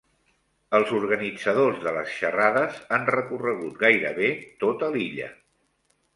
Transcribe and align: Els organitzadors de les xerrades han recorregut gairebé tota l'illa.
Els 0.77 0.93
organitzadors 0.99 1.77
de 1.83 1.93
les 1.97 2.15
xerrades 2.21 2.81
han 2.97 3.07
recorregut 3.11 3.79
gairebé 3.85 4.33
tota 4.67 4.91
l'illa. 4.97 5.31